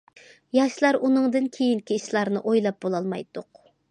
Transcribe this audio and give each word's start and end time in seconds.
ياشلار 0.57 0.97
ئۇنىڭدىن 1.09 1.51
كېيىنكى 1.57 1.99
ئىشلارنى 1.99 2.43
ئويلاپ 2.51 2.79
بولالمايتتۇق. 2.87 3.63